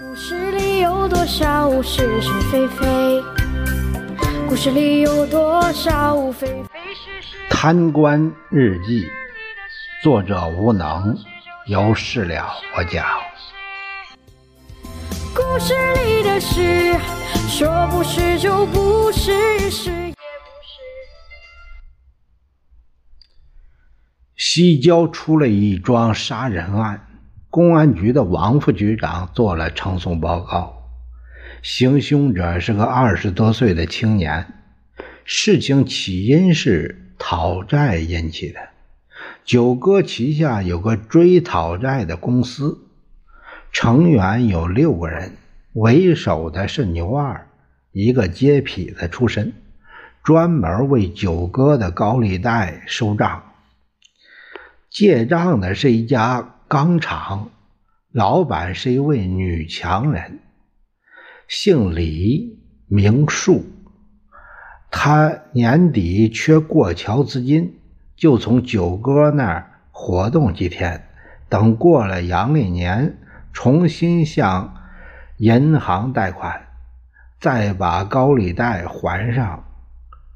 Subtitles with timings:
[0.00, 3.22] 故事里有多少是是非非？
[4.48, 7.36] 故事里有多少非非是是？
[7.50, 9.06] 贪官日记，
[10.02, 11.14] 作者无能，
[11.66, 13.04] 由事了我讲。
[15.34, 15.74] 故事
[16.06, 16.96] 里的事，
[17.46, 20.80] 说不是就不是，是也不是。
[24.36, 27.06] 西郊出了一桩杀人案，
[27.52, 30.88] 公安局的王副局长做了呈送报告。
[31.60, 34.54] 行凶者是个二十多岁的青年，
[35.26, 38.58] 事情起因是讨债引起的。
[39.44, 42.86] 九哥旗下有个追讨债的公司，
[43.70, 45.32] 成员有六个人，
[45.74, 47.48] 为首的是牛二，
[47.90, 49.52] 一个街痞子出身，
[50.22, 53.42] 专门为九哥的高利贷收账。
[54.88, 57.50] 借账的是一家钢厂，
[58.12, 60.38] 老板是一位女强人，
[61.46, 63.66] 姓李，名树。
[64.90, 67.74] 她年底缺过桥资金，
[68.16, 71.08] 就从九哥那儿活动几天，
[71.50, 73.18] 等过了阳历年，
[73.52, 74.74] 重新向
[75.36, 76.68] 银行贷款，
[77.38, 79.62] 再把高利贷还上。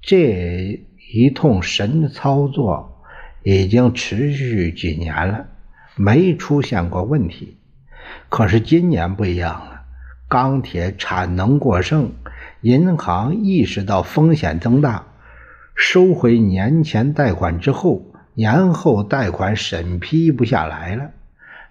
[0.00, 0.80] 这
[1.12, 3.02] 一通神操作。
[3.42, 5.46] 已经持续几年了，
[5.96, 7.58] 没出现过问题。
[8.28, 9.82] 可是今年不一样了，
[10.28, 12.12] 钢铁产能过剩，
[12.62, 15.06] 银行意识到风险增大，
[15.74, 21.10] 收回年前贷款之后，年后贷款审批不下来了。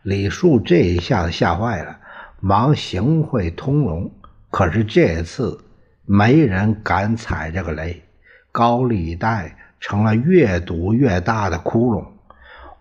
[0.03, 1.97] 李树这一下子吓坏了，
[2.39, 4.11] 忙行贿通融。
[4.49, 5.63] 可是这次
[6.05, 8.03] 没人敢踩这个雷，
[8.51, 9.55] 高利贷。
[9.81, 12.03] 成了越堵越大的窟窿，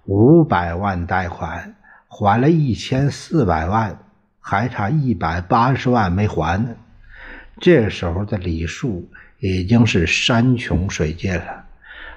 [0.09, 1.75] 五百万贷款
[2.07, 3.99] 还了一千四百万，
[4.41, 6.71] 还差一百八十万没还呢。
[7.61, 11.67] 这时候的李树已经是山穷水尽了，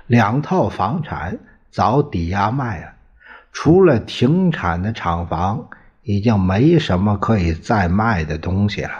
[0.08, 1.38] 两套房产
[1.70, 2.93] 早抵押卖了，
[3.52, 5.67] 除了停产的厂房，
[6.04, 8.92] 已经没什么可以再卖的东西了。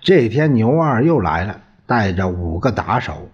[0.00, 3.28] 这天牛二又来了，带着五个打手。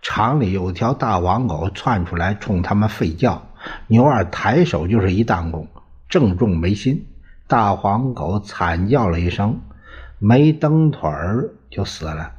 [0.00, 3.42] 厂里有条大黄狗窜出来，冲他们吠叫。
[3.88, 5.66] 牛二抬手就是一弹弓，
[6.08, 7.06] 正中眉心。
[7.46, 9.60] 大黄狗惨叫了一声，
[10.18, 12.32] 没蹬腿儿就死了。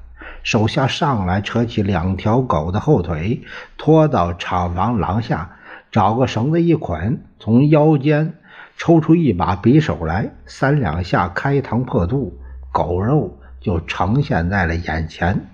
[0.44, 3.42] 手下上来扯起两条狗的后腿，
[3.78, 5.58] 拖到厂房廊下，
[5.92, 8.36] 找个绳子一捆，从腰间
[8.78, 12.40] 抽出一把匕首来，三两下开膛破肚，
[12.72, 15.48] 狗肉就呈现在了眼前。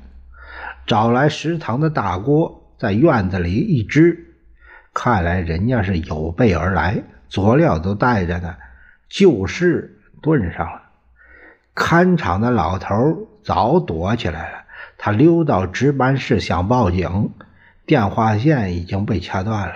[0.85, 4.35] 找来食堂的大锅，在院子里一支，
[4.93, 8.55] 看来人家是有备而来，佐料都带着呢，
[9.09, 10.83] 就是炖上了。
[11.73, 14.57] 看场的老头早躲起来了，
[14.97, 17.31] 他溜到值班室想报警，
[17.87, 19.73] 电话线已经被掐断了。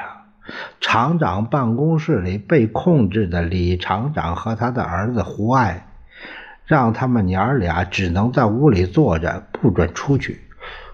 [0.80, 5.88] 厂长办公室里被控制的李厂长和他的儿子胡爱，
[6.66, 10.42] 让他们娘儿俩只能在屋里坐着，不准出去。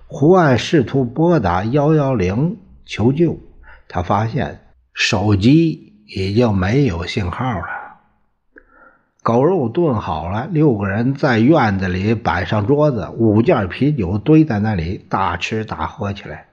[0.07, 3.39] 胡爱试图拨打幺幺零求救，
[3.87, 7.65] 他发现手机已经没有信号了。
[9.23, 16.45] 狗肉炖好了，六个人在院子里摆上桌子，五件啤酒堆在那里，大吃大喝起来。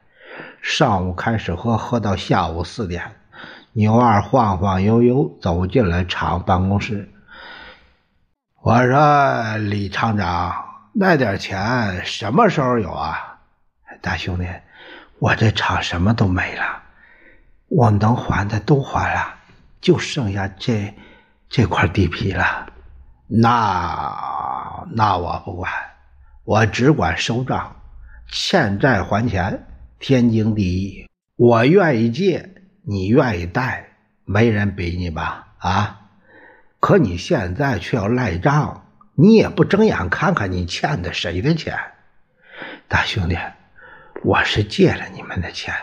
[0.62, 3.02] 上午开始喝，喝到下午四点。
[3.72, 7.10] 牛二晃晃悠悠走进了厂办公室。
[8.62, 10.54] 我说：“李厂长，
[10.94, 13.28] 那点钱什么时候有啊？”
[14.02, 14.46] 大兄弟，
[15.20, 16.82] 我这厂什么都没了，
[17.68, 19.34] 我能还的都还了，
[19.80, 20.92] 就剩下这
[21.48, 22.66] 这块地皮了。
[23.28, 25.72] 那那我不管，
[26.44, 27.76] 我只管收账，
[28.28, 29.64] 欠债还钱，
[29.98, 31.06] 天经地义。
[31.36, 32.50] 我愿意借，
[32.82, 33.86] 你愿意贷，
[34.24, 35.54] 没人逼你吧？
[35.58, 36.00] 啊！
[36.80, 38.84] 可你现在却要赖账，
[39.14, 41.78] 你也不睁眼看看你欠的谁的钱，
[42.88, 43.38] 大兄弟。
[44.24, 45.74] 我是借了你们的钱，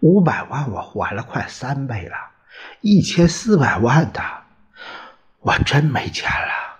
[0.00, 2.16] 五百万我还了快三倍了，
[2.80, 4.22] 一千四百万的，
[5.40, 6.78] 我真没钱了。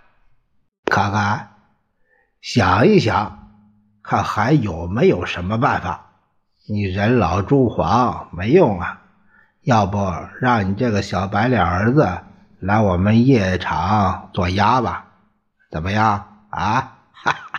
[0.86, 1.50] 看看，
[2.40, 3.50] 想一想，
[4.02, 6.06] 看还有没有什么办法？
[6.66, 9.02] 你人老珠黄没用啊，
[9.62, 9.98] 要不
[10.40, 12.22] 让你这个小白脸儿子
[12.58, 15.06] 来我们夜场做鸭吧？
[15.70, 16.96] 怎么样啊？
[17.12, 17.51] 哈哈。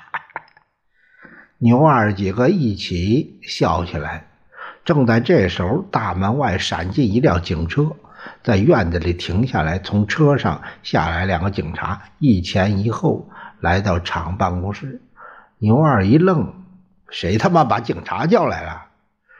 [1.63, 4.27] 牛二几个一起笑起来。
[4.83, 7.89] 正在这时候，大门外闪进一辆警车，
[8.43, 13.29] 在院子里停下来，从车上下来两个警察，一前一后
[13.61, 15.01] 来到厂办公室。
[15.57, 16.53] 牛二一愣
[17.09, 18.87] ：“谁他妈把警察叫来了？”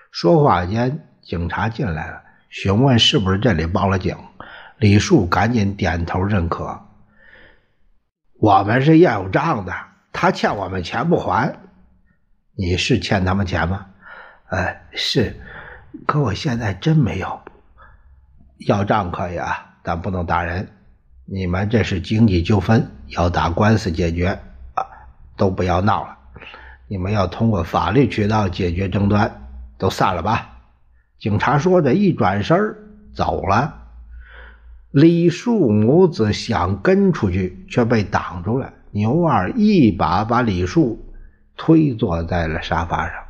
[0.09, 4.15] 说话间，警察进来了，询问是不是这里报了警。
[4.77, 6.79] 李树赶紧点头认可
[8.39, 9.73] ：“我们是要账的，
[10.13, 11.57] 他欠我们钱不还。
[12.55, 13.88] 你是欠他们钱吗
[14.50, 15.35] ？”“呃，是，
[16.05, 17.39] 可我现在真没有。”
[18.67, 20.67] 要账可以啊，但不能打人。
[21.25, 24.39] 你们这是经济纠纷，要打官司解决
[24.75, 24.85] 啊，
[25.35, 26.17] 都不要闹了。
[26.88, 29.47] 你们要通过法律渠道解决争端，
[29.77, 30.59] 都散了吧。
[31.17, 32.75] 警察说着，一转身
[33.15, 33.81] 走了。
[34.91, 38.71] 李树母子想跟出去，却被挡住了。
[38.91, 41.03] 牛二一把把李树
[41.57, 43.23] 推坐在了沙发上。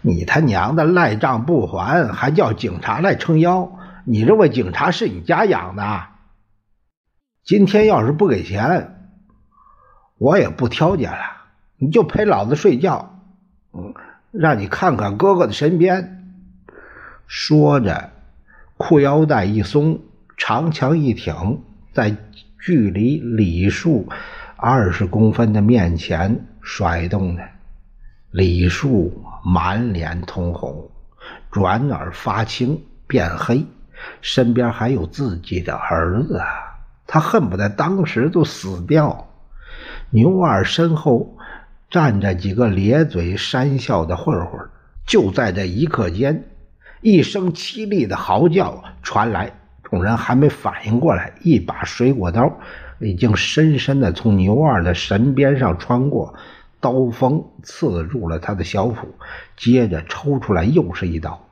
[0.00, 3.78] 你他娘的赖账不还，还叫警察来撑腰？
[4.04, 6.06] 你认为警察是你家养的？
[7.42, 9.10] 今天要是不给钱，
[10.18, 11.18] 我也不挑拣了，
[11.78, 13.20] 你就陪老子睡觉。
[13.72, 13.94] 嗯，
[14.32, 16.22] 让你看看哥哥的身边。
[17.26, 18.10] 说着，
[18.76, 20.00] 裤腰带一松，
[20.36, 21.62] 长枪一挺，
[21.92, 22.16] 在
[22.60, 24.08] 距离李树
[24.56, 27.42] 二十公分的面前甩动着。
[28.30, 30.90] 李树满脸通红，
[31.50, 33.64] 转而发青变黑，
[34.20, 36.40] 身边还有自己的儿子，
[37.06, 39.28] 他恨不得当时就死掉。
[40.10, 41.36] 牛二身后
[41.90, 44.68] 站着几个咧嘴讪笑的混混。
[45.06, 46.44] 就在这一刻间，
[47.02, 49.52] 一声凄厉的嚎叫传来，
[49.82, 52.50] 众人还没反应过来，一把水果刀
[53.04, 56.34] 已经深深的从牛二的神边上穿过。
[56.80, 59.08] 刀锋刺入了他的小腹，
[59.56, 61.48] 接着抽出来又是一刀，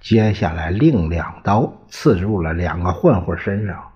[0.00, 3.92] 接下来另两刀刺入了两个混混身上。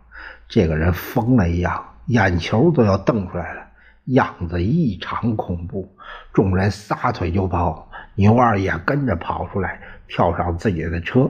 [0.48, 3.66] 这个人疯了一样，眼球都要瞪出来了，
[4.04, 5.96] 样子异常恐怖。
[6.32, 11.28] 众人撒腿就跑，牛二也跟着跑出来，跳上自己的车，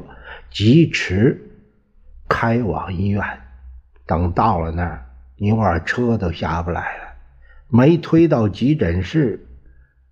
[0.50, 1.40] 疾驰
[2.28, 3.25] 开往医院。
[4.04, 5.06] 等到了那儿，
[5.42, 7.14] 牛二车都下不来了。
[7.66, 9.44] 没推到急诊室，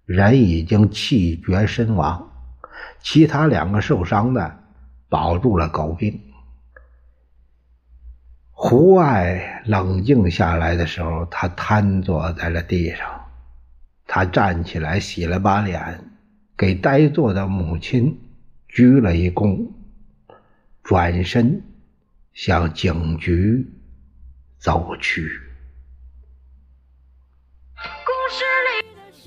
[0.04, 2.32] 人已经气绝身亡。
[2.98, 4.58] 其他两个受伤的
[5.08, 6.20] 保住了狗病。
[8.50, 13.08] 胡爱冷静下来的时候，他瘫坐在了地上。
[14.08, 16.10] 他站起来洗了把脸，
[16.56, 18.18] 给呆坐的母亲
[18.68, 19.70] 鞠了一躬，
[20.82, 21.62] 转身
[22.32, 23.64] 向警局
[24.60, 25.40] 走去。
[28.04, 29.24] 故事里的事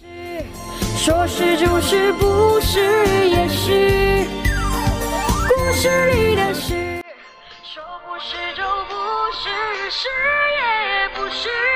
[0.95, 2.79] 说是就是，不是
[3.29, 4.27] 也是。
[5.49, 7.01] 故事里的事，
[7.63, 8.93] 说不是就不
[9.33, 9.49] 是，
[9.89, 10.07] 是
[10.59, 11.72] 也不是。